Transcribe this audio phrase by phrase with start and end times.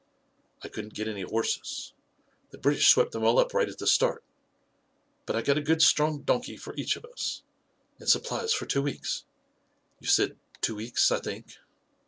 [0.63, 1.93] I couldn't get any horses—
[2.49, 4.23] the British swept them all up right at the start;
[5.27, 7.43] but I got a good strong donkey for each of us.
[7.99, 9.25] And supplies for two weeks.
[9.99, 11.59] You said two weeks, I think?"